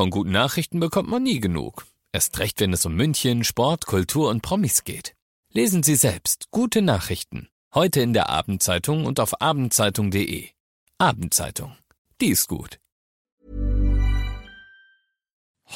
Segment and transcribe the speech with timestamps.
[0.00, 1.84] Von guten Nachrichten bekommt man nie genug.
[2.10, 5.14] Erst recht, wenn es um München, Sport, Kultur und Promis geht.
[5.52, 7.50] Lesen Sie selbst gute Nachrichten.
[7.74, 10.48] Heute in der Abendzeitung und auf abendzeitung.de.
[10.96, 11.76] Abendzeitung.
[12.18, 12.80] Die ist gut.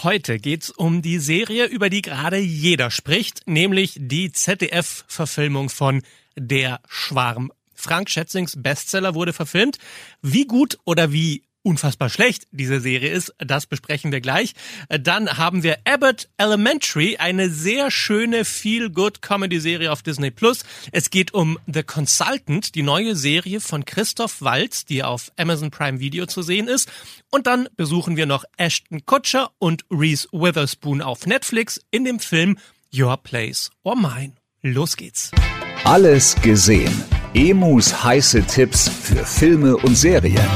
[0.03, 6.03] Heute geht's um die Serie, über die gerade jeder spricht, nämlich die ZDF-Verfilmung von
[6.35, 7.53] Der Schwarm.
[7.75, 9.77] Frank Schätzings Bestseller wurde verfilmt.
[10.23, 14.55] Wie gut oder wie unfassbar schlecht diese Serie ist, das besprechen wir gleich.
[14.89, 20.65] Dann haben wir Abbott Elementary, eine sehr schöne Feel-Good-Comedy-Serie auf Disney Plus.
[20.93, 26.01] Es geht um The Consultant, die neue Serie von Christoph Waltz, die auf Amazon Prime
[26.01, 26.89] Video zu sehen ist.
[27.31, 32.59] Und dann besuchen wir noch Ashton Kutcher und Reese Witherspoon auf Netflix in dem Film
[32.95, 34.35] Your Place or Mine.
[34.63, 35.31] Los geht's.
[35.85, 37.05] Alles gesehen.
[37.35, 40.49] Emus heiße Tipps für Filme und Serien.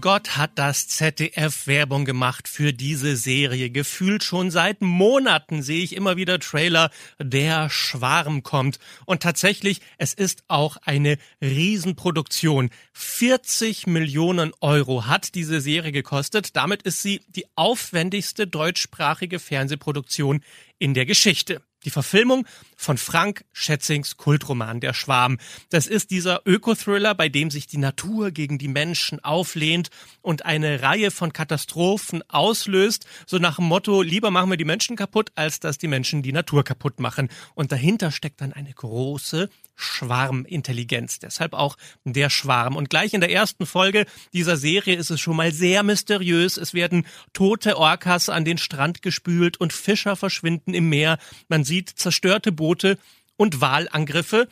[0.00, 3.68] Mein Gott, hat das ZDF Werbung gemacht für diese Serie.
[3.68, 8.78] Gefühlt schon seit Monaten sehe ich immer wieder Trailer, der Schwarm kommt.
[9.04, 12.70] Und tatsächlich, es ist auch eine Riesenproduktion.
[12.94, 16.56] 40 Millionen Euro hat diese Serie gekostet.
[16.56, 20.42] Damit ist sie die aufwendigste deutschsprachige Fernsehproduktion
[20.78, 21.60] in der Geschichte.
[21.84, 25.38] Die Verfilmung von Frank Schätzings Kultroman Der Schwarm.
[25.70, 29.88] Das ist dieser Ökothriller, bei dem sich die Natur gegen die Menschen auflehnt
[30.20, 34.96] und eine Reihe von Katastrophen auslöst, so nach dem Motto, lieber machen wir die Menschen
[34.96, 37.28] kaputt, als dass die Menschen die Natur kaputt machen.
[37.54, 39.48] Und dahinter steckt dann eine große
[39.80, 41.18] Schwarmintelligenz.
[41.18, 42.76] Deshalb auch der Schwarm.
[42.76, 46.58] Und gleich in der ersten Folge dieser Serie ist es schon mal sehr mysteriös.
[46.58, 51.18] Es werden tote Orcas an den Strand gespült und Fischer verschwinden im Meer.
[51.48, 52.98] Man sieht zerstörte Boote
[53.36, 54.48] und Wahlangriffe.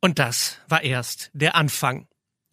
[0.00, 2.08] Und das war erst der Anfang.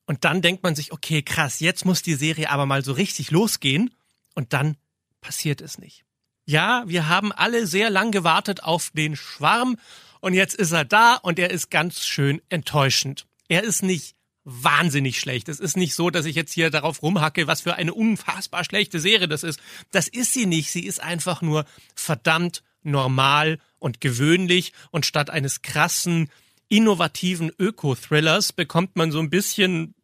[0.06, 3.32] Und dann denkt man sich, okay, krass, jetzt muss die Serie aber mal so richtig
[3.32, 3.90] losgehen.
[4.36, 4.78] Und dann
[5.22, 6.06] passiert es nicht.
[6.46, 9.78] Ja, wir haben alle sehr lang gewartet auf den Schwarm
[10.20, 13.26] und jetzt ist er da und er ist ganz schön enttäuschend.
[13.48, 15.48] Er ist nicht wahnsinnig schlecht.
[15.48, 19.00] Es ist nicht so, dass ich jetzt hier darauf rumhacke, was für eine unfassbar schlechte
[19.00, 19.60] Serie das ist.
[19.92, 20.72] Das ist sie nicht.
[20.72, 21.66] Sie ist einfach nur
[21.96, 26.30] verdammt normal und gewöhnlich und statt eines krassen,
[26.70, 29.96] innovativen Öko-Thrillers bekommt man so ein bisschen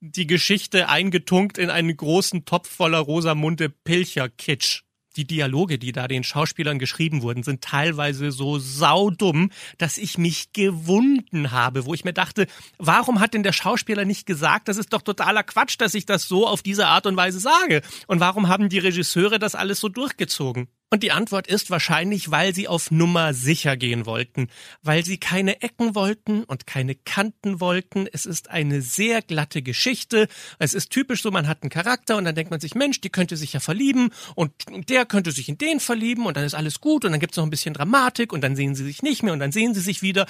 [0.00, 4.82] die Geschichte eingetunkt in einen großen Topf voller Rosamunde Pilcher-Kitsch
[5.18, 10.52] die Dialoge, die da den Schauspielern geschrieben wurden, sind teilweise so saudumm, dass ich mich
[10.52, 12.46] gewunden habe, wo ich mir dachte,
[12.78, 16.28] warum hat denn der Schauspieler nicht gesagt, das ist doch totaler Quatsch, dass ich das
[16.28, 17.82] so auf diese Art und Weise sage?
[18.06, 20.68] Und warum haben die Regisseure das alles so durchgezogen?
[20.90, 24.48] Und die Antwort ist wahrscheinlich, weil sie auf Nummer sicher gehen wollten,
[24.82, 28.06] weil sie keine Ecken wollten und keine Kanten wollten.
[28.10, 30.28] Es ist eine sehr glatte Geschichte.
[30.58, 33.10] Es ist typisch so, man hat einen Charakter und dann denkt man sich, Mensch, die
[33.10, 34.52] könnte sich ja verlieben und
[34.88, 37.44] der könnte sich in den verlieben und dann ist alles gut und dann gibt's noch
[37.44, 40.00] ein bisschen Dramatik und dann sehen sie sich nicht mehr und dann sehen sie sich
[40.00, 40.26] wieder.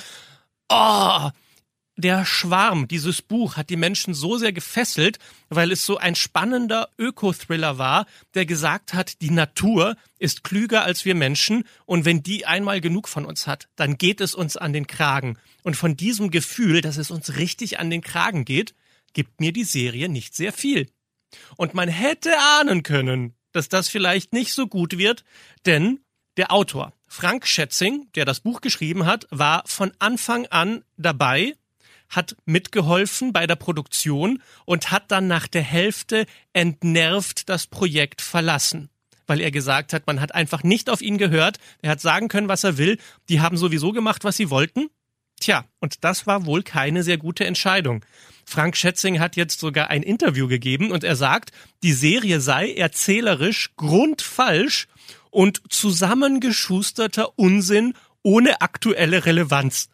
[0.68, 1.30] Oh,
[1.98, 6.90] der Schwarm, dieses Buch, hat die Menschen so sehr gefesselt, weil es so ein spannender
[6.96, 12.46] Öko-Thriller war, der gesagt hat, die Natur ist klüger als wir Menschen und wenn die
[12.46, 15.38] einmal genug von uns hat, dann geht es uns an den Kragen.
[15.64, 18.74] Und von diesem Gefühl, dass es uns richtig an den Kragen geht,
[19.12, 20.88] gibt mir die Serie nicht sehr viel.
[21.56, 25.24] Und man hätte ahnen können, dass das vielleicht nicht so gut wird,
[25.66, 25.98] denn
[26.36, 31.56] der Autor, Frank Schätzing, der das Buch geschrieben hat, war von Anfang an dabei
[32.08, 38.88] hat mitgeholfen bei der Produktion und hat dann nach der Hälfte entnervt das Projekt verlassen.
[39.26, 41.58] Weil er gesagt hat, man hat einfach nicht auf ihn gehört.
[41.82, 42.98] Er hat sagen können, was er will.
[43.28, 44.88] Die haben sowieso gemacht, was sie wollten.
[45.38, 48.04] Tja, und das war wohl keine sehr gute Entscheidung.
[48.44, 51.52] Frank Schätzing hat jetzt sogar ein Interview gegeben und er sagt,
[51.82, 54.88] die Serie sei erzählerisch grundfalsch
[55.30, 59.90] und zusammengeschusterter Unsinn ohne aktuelle Relevanz.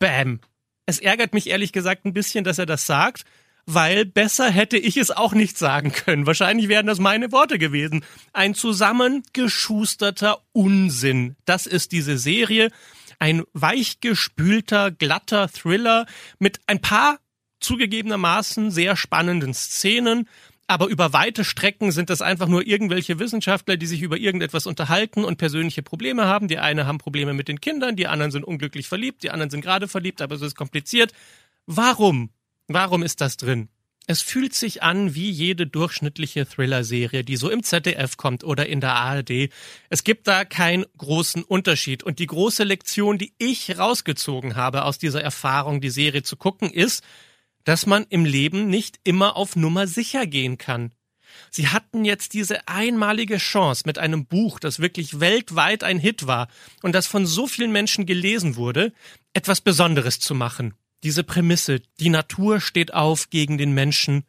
[0.00, 0.40] Bam.
[0.88, 3.26] Es ärgert mich ehrlich gesagt ein bisschen, dass er das sagt,
[3.66, 6.24] weil besser hätte ich es auch nicht sagen können.
[6.24, 8.06] Wahrscheinlich wären das meine Worte gewesen.
[8.32, 11.36] Ein zusammengeschusterter Unsinn.
[11.44, 12.70] Das ist diese Serie.
[13.18, 16.06] Ein weichgespülter, glatter Thriller
[16.38, 17.18] mit ein paar
[17.60, 20.26] zugegebenermaßen sehr spannenden Szenen,
[20.68, 25.24] aber über weite Strecken sind das einfach nur irgendwelche Wissenschaftler, die sich über irgendetwas unterhalten
[25.24, 26.46] und persönliche Probleme haben.
[26.46, 29.62] Die einen haben Probleme mit den Kindern, die anderen sind unglücklich verliebt, die anderen sind
[29.62, 31.12] gerade verliebt, aber es ist kompliziert.
[31.66, 32.30] Warum?
[32.68, 33.70] Warum ist das drin?
[34.06, 38.80] Es fühlt sich an wie jede durchschnittliche Thriller-Serie, die so im ZDF kommt oder in
[38.80, 39.50] der ARD.
[39.88, 42.02] Es gibt da keinen großen Unterschied.
[42.02, 46.70] Und die große Lektion, die ich rausgezogen habe aus dieser Erfahrung, die Serie zu gucken,
[46.70, 47.04] ist,
[47.68, 50.92] dass man im Leben nicht immer auf Nummer sicher gehen kann.
[51.50, 56.48] Sie hatten jetzt diese einmalige Chance mit einem Buch, das wirklich weltweit ein Hit war
[56.82, 58.92] und das von so vielen Menschen gelesen wurde,
[59.34, 64.24] etwas Besonderes zu machen diese Prämisse, die Natur steht auf gegen den Menschen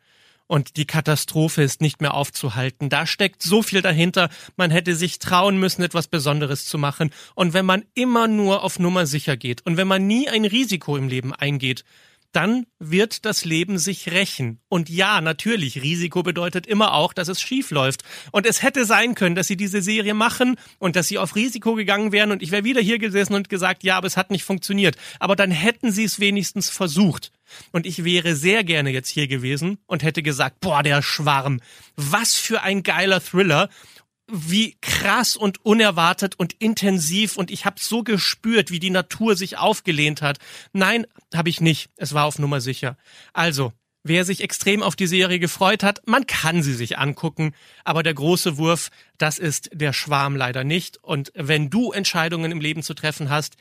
[0.47, 2.89] und die Katastrophe ist nicht mehr aufzuhalten.
[2.89, 7.11] Da steckt so viel dahinter, man hätte sich trauen müssen, etwas Besonderes zu machen.
[7.35, 10.97] Und wenn man immer nur auf Nummer sicher geht und wenn man nie ein Risiko
[10.97, 11.85] im Leben eingeht,
[12.31, 14.59] dann wird das Leben sich rächen.
[14.69, 18.03] Und ja, natürlich, Risiko bedeutet immer auch, dass es schief läuft.
[18.31, 21.73] Und es hätte sein können, dass sie diese Serie machen und dass sie auf Risiko
[21.73, 24.43] gegangen wären und ich wäre wieder hier gesessen und gesagt, ja, aber es hat nicht
[24.43, 24.95] funktioniert.
[25.19, 27.31] Aber dann hätten sie es wenigstens versucht.
[27.71, 31.61] Und ich wäre sehr gerne jetzt hier gewesen und hätte gesagt, boah, der Schwarm,
[31.95, 33.69] was für ein geiler Thriller
[34.31, 39.57] wie krass und unerwartet und intensiv und ich habe so gespürt, wie die Natur sich
[39.57, 40.37] aufgelehnt hat.
[40.71, 41.89] Nein, habe ich nicht.
[41.95, 42.97] Es war auf Nummer sicher.
[43.33, 43.73] Also,
[44.03, 47.53] wer sich extrem auf die Serie gefreut hat, man kann sie sich angucken,
[47.83, 52.61] aber der große Wurf, das ist der Schwarm leider nicht und wenn du Entscheidungen im
[52.61, 53.55] Leben zu treffen hast,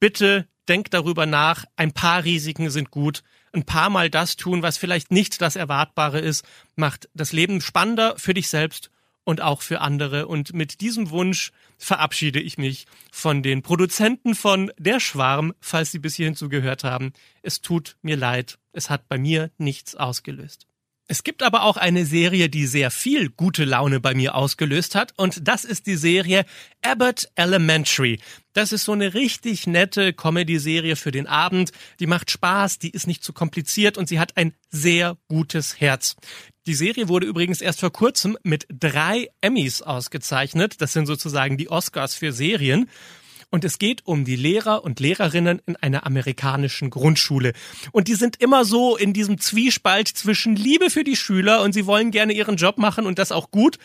[0.00, 3.22] bitte denk darüber nach, ein paar Risiken sind gut.
[3.52, 6.44] Ein paar Mal das tun, was vielleicht nicht das Erwartbare ist,
[6.76, 8.90] macht das Leben spannender für dich selbst
[9.28, 10.26] und auch für andere.
[10.26, 15.98] Und mit diesem Wunsch verabschiede ich mich von den Produzenten von Der Schwarm, falls Sie
[15.98, 17.12] bis hierhin zugehört haben.
[17.42, 20.66] Es tut mir leid, es hat bei mir nichts ausgelöst.
[21.10, 25.14] Es gibt aber auch eine Serie, die sehr viel gute Laune bei mir ausgelöst hat
[25.16, 26.44] und das ist die Serie
[26.82, 28.20] Abbott Elementary.
[28.52, 31.72] Das ist so eine richtig nette Comedy-Serie für den Abend.
[31.98, 36.14] Die macht Spaß, die ist nicht zu kompliziert und sie hat ein sehr gutes Herz.
[36.66, 40.82] Die Serie wurde übrigens erst vor kurzem mit drei Emmys ausgezeichnet.
[40.82, 42.90] Das sind sozusagen die Oscars für Serien.
[43.50, 47.54] Und es geht um die Lehrer und Lehrerinnen in einer amerikanischen Grundschule.
[47.92, 51.86] Und die sind immer so in diesem Zwiespalt zwischen Liebe für die Schüler und sie
[51.86, 53.78] wollen gerne ihren Job machen und das auch gut.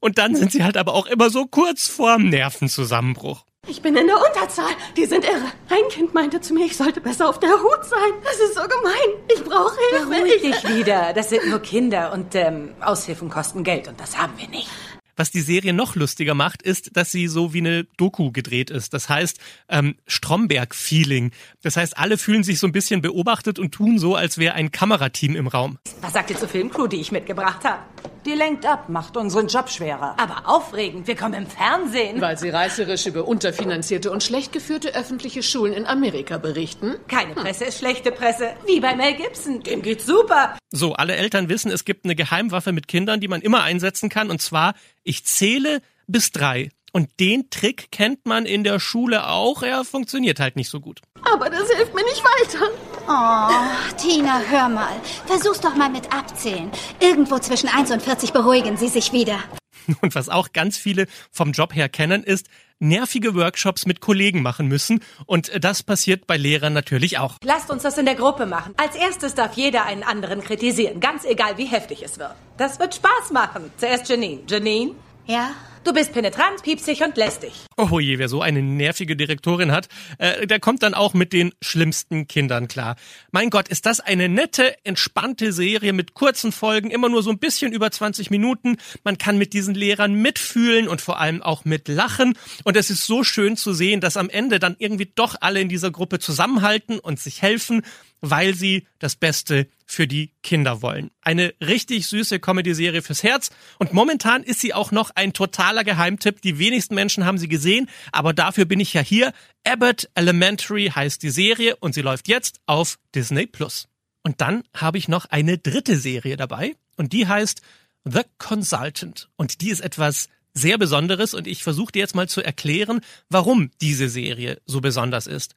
[0.00, 3.44] Und dann sind sie halt aber auch immer so kurz vorm Nervenzusammenbruch.
[3.66, 4.72] Ich bin in der Unterzahl.
[4.96, 5.50] Die sind irre.
[5.70, 8.12] Ein Kind meinte zu mir, ich sollte besser auf der Hut sein.
[8.22, 9.24] Das ist so gemein.
[9.32, 10.06] Ich brauche Hilfe.
[10.06, 11.12] Beruhig dich wieder.
[11.14, 14.68] Das sind nur Kinder und ähm, Aushilfen kosten Geld und das haben wir nicht.
[15.16, 18.94] Was die Serie noch lustiger macht, ist, dass sie so wie eine Doku gedreht ist.
[18.94, 19.38] Das heißt,
[19.68, 21.30] ähm, Stromberg-Feeling.
[21.62, 24.72] Das heißt, alle fühlen sich so ein bisschen beobachtet und tun so, als wäre ein
[24.72, 25.78] Kamerateam im Raum.
[26.00, 27.82] Was sagt ihr zur Filmcrew, die ich mitgebracht habe?
[28.26, 30.16] Die lenkt ab, macht unseren Job schwerer.
[30.18, 32.20] Aber aufregend, wir kommen im Fernsehen.
[32.20, 36.94] Weil sie reißerisch über unterfinanzierte und schlecht geführte öffentliche Schulen in Amerika berichten.
[37.06, 38.54] Keine Presse ist schlechte Presse.
[38.66, 39.62] Wie bei Mel Gibson.
[39.62, 40.56] Dem geht's super.
[40.70, 44.30] So, alle Eltern wissen, es gibt eine Geheimwaffe mit Kindern, die man immer einsetzen kann.
[44.30, 46.70] Und zwar, ich zähle bis drei.
[46.96, 49.64] Und den Trick kennt man in der Schule auch.
[49.64, 51.00] Er funktioniert halt nicht so gut.
[51.24, 52.70] Aber das hilft mir nicht weiter.
[53.08, 54.94] Oh, Tina, hör mal.
[55.26, 56.70] Versuch's doch mal mit Abzählen.
[57.00, 59.40] Irgendwo zwischen 1 und 40 beruhigen Sie sich wieder.
[60.02, 62.46] Und was auch ganz viele vom Job her kennen, ist,
[62.78, 65.00] nervige Workshops mit Kollegen machen müssen.
[65.26, 67.38] Und das passiert bei Lehrern natürlich auch.
[67.42, 68.72] Lasst uns das in der Gruppe machen.
[68.76, 72.36] Als erstes darf jeder einen anderen kritisieren, ganz egal wie heftig es wird.
[72.56, 73.72] Das wird Spaß machen.
[73.78, 74.42] Zuerst Janine.
[74.46, 74.94] Janine?
[75.26, 75.50] Ja?
[75.84, 77.52] Du bist penetrant, piepsig und lästig.
[77.76, 81.52] Oh je, wer so eine nervige Direktorin hat, äh, der kommt dann auch mit den
[81.60, 82.96] schlimmsten Kindern klar.
[83.32, 87.38] Mein Gott, ist das eine nette, entspannte Serie mit kurzen Folgen, immer nur so ein
[87.38, 88.78] bisschen über 20 Minuten.
[89.04, 92.38] Man kann mit diesen Lehrern mitfühlen und vor allem auch mitlachen.
[92.64, 95.68] Und es ist so schön zu sehen, dass am Ende dann irgendwie doch alle in
[95.68, 97.82] dieser Gruppe zusammenhalten und sich helfen
[98.30, 101.10] weil sie das Beste für die Kinder wollen.
[101.20, 106.40] Eine richtig süße Comedy-Serie fürs Herz und momentan ist sie auch noch ein totaler Geheimtipp.
[106.40, 109.32] Die wenigsten Menschen haben sie gesehen, aber dafür bin ich ja hier.
[109.66, 113.88] Abbott Elementary heißt die Serie und sie läuft jetzt auf Disney Plus.
[114.22, 117.60] Und dann habe ich noch eine dritte Serie dabei und die heißt
[118.04, 122.40] The Consultant und die ist etwas sehr Besonderes und ich versuche dir jetzt mal zu
[122.40, 125.54] erklären, warum diese Serie so besonders ist.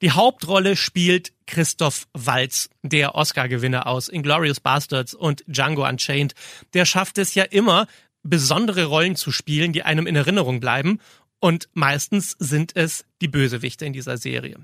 [0.00, 6.34] Die Hauptrolle spielt Christoph Walz, der Oscar-Gewinner aus Inglorious Bastards und Django Unchained.
[6.74, 7.88] Der schafft es ja immer,
[8.22, 11.00] besondere Rollen zu spielen, die einem in Erinnerung bleiben.
[11.40, 14.58] Und meistens sind es die Bösewichte in dieser Serie.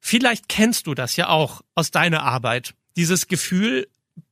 [0.00, 2.74] Vielleicht kennst du das ja auch aus deiner Arbeit.
[2.96, 3.88] Dieses Gefühl,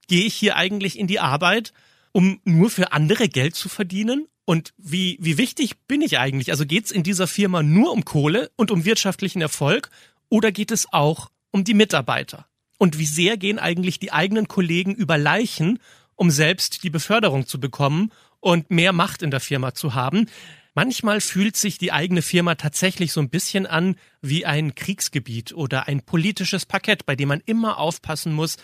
[0.09, 1.73] gehe ich hier eigentlich in die Arbeit,
[2.13, 4.27] um nur für andere Geld zu verdienen?
[4.51, 6.51] Und wie, wie wichtig bin ich eigentlich?
[6.51, 9.91] Also geht es in dieser Firma nur um Kohle und um wirtschaftlichen Erfolg
[10.29, 12.47] oder geht es auch um die Mitarbeiter?
[12.77, 15.79] Und wie sehr gehen eigentlich die eigenen Kollegen über Leichen,
[16.17, 20.27] um selbst die Beförderung zu bekommen und mehr Macht in der Firma zu haben?
[20.75, 25.87] Manchmal fühlt sich die eigene Firma tatsächlich so ein bisschen an wie ein Kriegsgebiet oder
[25.87, 28.57] ein politisches Parkett, bei dem man immer aufpassen muss,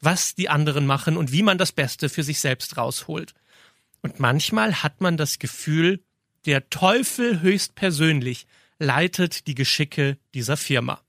[0.00, 3.34] was die anderen machen und wie man das Beste für sich selbst rausholt.
[4.02, 6.02] Und manchmal hat man das Gefühl,
[6.44, 8.46] der Teufel höchstpersönlich
[8.78, 11.00] leitet die Geschicke dieser Firma.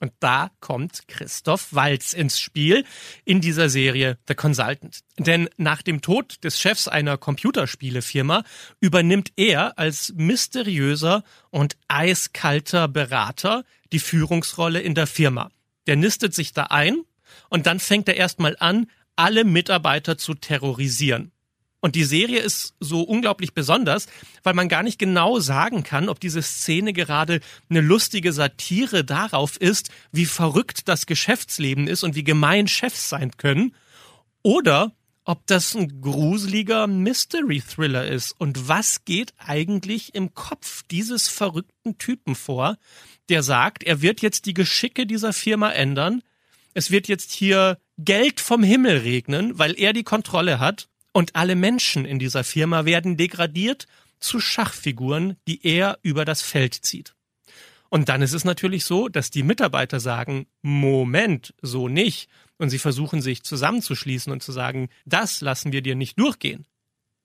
[0.00, 2.84] Und da kommt Christoph Walz ins Spiel
[3.24, 5.00] in dieser Serie The Consultant.
[5.18, 8.44] Denn nach dem Tod des Chefs einer Computerspielefirma
[8.80, 15.50] übernimmt er als mysteriöser und eiskalter Berater die Führungsrolle in der Firma.
[15.86, 17.02] Der nistet sich da ein
[17.48, 21.32] und dann fängt er erstmal an, alle Mitarbeiter zu terrorisieren.
[21.80, 24.06] Und die Serie ist so unglaublich besonders,
[24.42, 29.56] weil man gar nicht genau sagen kann, ob diese Szene gerade eine lustige Satire darauf
[29.56, 33.74] ist, wie verrückt das Geschäftsleben ist und wie gemein Chefs sein können,
[34.42, 34.92] oder
[35.24, 38.32] ob das ein gruseliger Mystery-Thriller ist.
[38.38, 42.78] Und was geht eigentlich im Kopf dieses verrückten Typen vor,
[43.28, 46.22] der sagt, er wird jetzt die Geschicke dieser Firma ändern,
[46.74, 51.56] es wird jetzt hier Geld vom Himmel regnen, weil er die Kontrolle hat und alle
[51.56, 53.86] Menschen in dieser Firma werden degradiert
[54.20, 57.14] zu Schachfiguren, die er über das Feld zieht.
[57.88, 62.28] Und dann ist es natürlich so, dass die Mitarbeiter sagen, Moment, so nicht.
[62.58, 66.66] Und sie versuchen sich zusammenzuschließen und zu sagen, das lassen wir dir nicht durchgehen.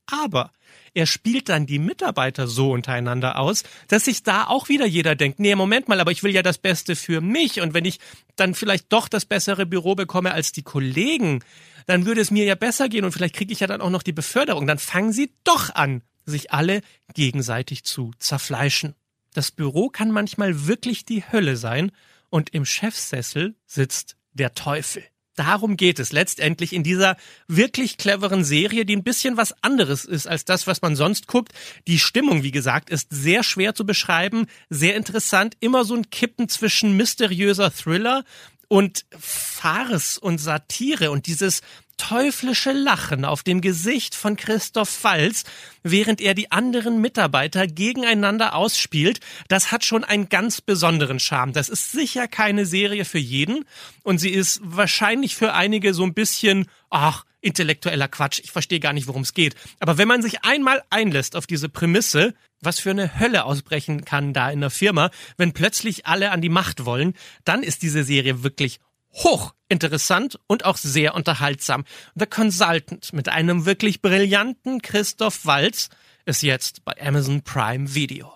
[0.05, 0.51] Aber
[0.93, 5.39] er spielt dann die Mitarbeiter so untereinander aus, dass sich da auch wieder jeder denkt,
[5.39, 7.99] nee, Moment mal, aber ich will ja das Beste für mich und wenn ich
[8.35, 11.43] dann vielleicht doch das bessere Büro bekomme als die Kollegen,
[11.85, 14.03] dann würde es mir ja besser gehen und vielleicht kriege ich ja dann auch noch
[14.03, 14.67] die Beförderung.
[14.67, 16.81] Dann fangen sie doch an, sich alle
[17.13, 18.95] gegenseitig zu zerfleischen.
[19.33, 21.91] Das Büro kann manchmal wirklich die Hölle sein
[22.29, 25.03] und im Chefsessel sitzt der Teufel.
[25.41, 27.17] Darum geht es letztendlich in dieser
[27.47, 31.51] wirklich cleveren Serie, die ein bisschen was anderes ist als das, was man sonst guckt.
[31.87, 36.47] Die Stimmung, wie gesagt, ist sehr schwer zu beschreiben, sehr interessant, immer so ein Kippen
[36.47, 38.23] zwischen mysteriöser Thriller
[38.67, 41.61] und Farce und Satire und dieses
[42.01, 45.43] teuflische Lachen auf dem Gesicht von Christoph Falz,
[45.83, 51.53] während er die anderen Mitarbeiter gegeneinander ausspielt, das hat schon einen ganz besonderen Charme.
[51.53, 53.65] Das ist sicher keine Serie für jeden
[54.01, 58.39] und sie ist wahrscheinlich für einige so ein bisschen, ach, intellektueller Quatsch.
[58.43, 59.53] Ich verstehe gar nicht, worum es geht.
[59.79, 64.33] Aber wenn man sich einmal einlässt auf diese Prämisse, was für eine Hölle ausbrechen kann
[64.33, 68.41] da in der Firma, wenn plötzlich alle an die Macht wollen, dann ist diese Serie
[68.41, 68.79] wirklich
[69.13, 71.85] hochinteressant und auch sehr unterhaltsam.
[72.15, 75.89] The Consultant mit einem wirklich brillanten Christoph Walz
[76.25, 78.33] ist jetzt bei Amazon Prime Video.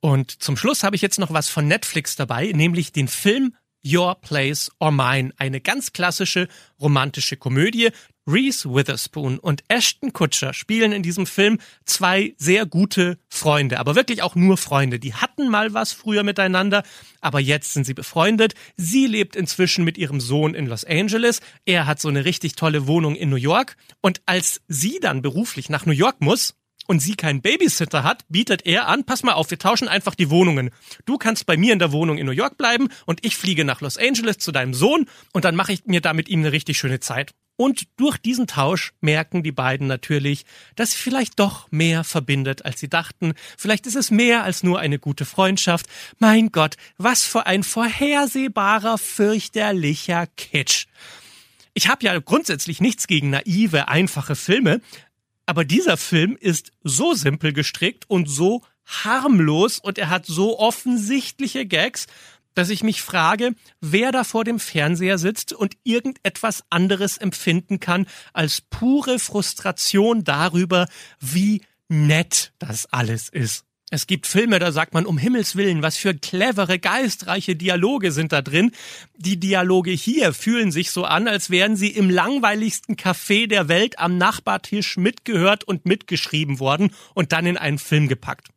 [0.00, 4.14] Und zum Schluss habe ich jetzt noch was von Netflix dabei, nämlich den Film Your
[4.16, 6.48] Place or Mine, eine ganz klassische
[6.80, 7.90] romantische Komödie,
[8.26, 14.22] Reese Witherspoon und Ashton Kutcher spielen in diesem Film zwei sehr gute Freunde, aber wirklich
[14.22, 15.00] auch nur Freunde.
[15.00, 16.84] Die hatten mal was früher miteinander,
[17.20, 18.54] aber jetzt sind sie befreundet.
[18.76, 21.40] Sie lebt inzwischen mit ihrem Sohn in Los Angeles.
[21.64, 23.76] Er hat so eine richtig tolle Wohnung in New York.
[24.00, 26.54] Und als sie dann beruflich nach New York muss,
[26.86, 30.30] und sie keinen Babysitter hat, bietet er an, pass mal auf, wir tauschen einfach die
[30.30, 30.70] Wohnungen.
[31.04, 33.80] Du kannst bei mir in der Wohnung in New York bleiben und ich fliege nach
[33.80, 36.78] Los Angeles zu deinem Sohn und dann mache ich mir da mit ihm eine richtig
[36.78, 37.32] schöne Zeit.
[37.56, 42.80] Und durch diesen Tausch merken die beiden natürlich, dass sie vielleicht doch mehr verbindet, als
[42.80, 43.34] sie dachten.
[43.58, 45.86] Vielleicht ist es mehr als nur eine gute Freundschaft.
[46.18, 50.86] Mein Gott, was für ein vorhersehbarer, fürchterlicher Kitsch.
[51.74, 54.80] Ich habe ja grundsätzlich nichts gegen naive, einfache Filme,
[55.46, 61.66] aber dieser Film ist so simpel gestrickt und so harmlos und er hat so offensichtliche
[61.66, 62.06] Gags,
[62.54, 68.06] dass ich mich frage, wer da vor dem Fernseher sitzt und irgendetwas anderes empfinden kann
[68.32, 70.86] als pure Frustration darüber,
[71.20, 73.64] wie nett das alles ist.
[73.94, 78.32] Es gibt Filme, da sagt man um Himmels Willen, was für clevere, geistreiche Dialoge sind
[78.32, 78.72] da drin.
[79.18, 83.98] Die Dialoge hier fühlen sich so an, als wären sie im langweiligsten Café der Welt
[83.98, 88.48] am Nachbartisch mitgehört und mitgeschrieben worden und dann in einen Film gepackt.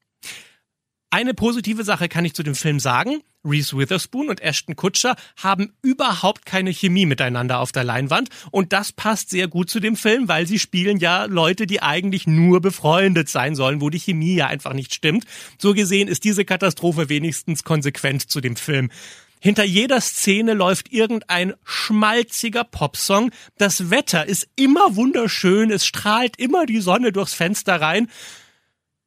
[1.15, 3.21] Eine positive Sache kann ich zu dem Film sagen.
[3.45, 8.91] Reese Witherspoon und Ashton Kutcher haben überhaupt keine Chemie miteinander auf der Leinwand und das
[8.91, 13.29] passt sehr gut zu dem Film, weil sie spielen ja Leute, die eigentlich nur befreundet
[13.29, 15.23] sein sollen, wo die Chemie ja einfach nicht stimmt.
[15.57, 18.91] So gesehen ist diese Katastrophe wenigstens konsequent zu dem Film.
[19.39, 23.31] Hinter jeder Szene läuft irgendein schmalziger Popsong.
[23.57, 28.09] Das Wetter ist immer wunderschön, es strahlt immer die Sonne durchs Fenster rein.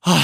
[0.06, 0.16] Oh,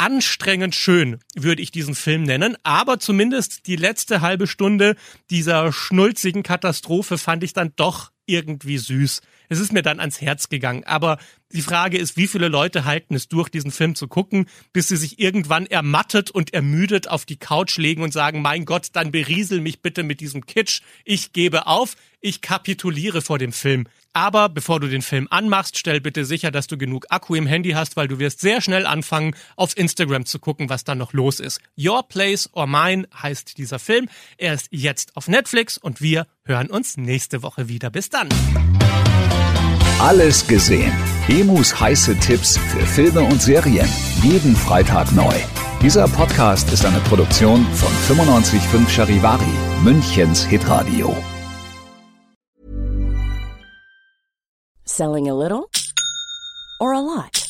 [0.00, 2.56] anstrengend schön, würde ich diesen Film nennen.
[2.62, 4.96] Aber zumindest die letzte halbe Stunde
[5.28, 9.20] dieser schnulzigen Katastrophe fand ich dann doch irgendwie süß.
[9.50, 10.84] Es ist mir dann ans Herz gegangen.
[10.84, 11.18] Aber
[11.52, 14.96] die Frage ist, wie viele Leute halten es durch, diesen Film zu gucken, bis sie
[14.96, 19.60] sich irgendwann ermattet und ermüdet auf die Couch legen und sagen, mein Gott, dann beriesel
[19.60, 20.80] mich bitte mit diesem Kitsch.
[21.04, 21.96] Ich gebe auf.
[22.20, 23.86] Ich kapituliere vor dem Film.
[24.12, 27.70] Aber bevor du den Film anmachst, stell bitte sicher, dass du genug Akku im Handy
[27.70, 31.40] hast, weil du wirst sehr schnell anfangen, auf Instagram zu gucken, was da noch los
[31.40, 31.60] ist.
[31.78, 34.08] Your Place or Mine heißt dieser Film.
[34.36, 37.90] Er ist jetzt auf Netflix und wir hören uns nächste Woche wieder.
[37.90, 38.28] Bis dann.
[39.98, 40.92] Alles gesehen.
[41.30, 43.88] Emus heiße Tipps für Filme und Serien.
[44.20, 45.32] Jeden Freitag neu.
[45.80, 49.44] Dieser Podcast ist eine Produktion von 955 Charivari,
[49.84, 51.16] Münchens Hitradio.
[54.84, 55.68] Selling a little
[56.80, 57.49] or a lot?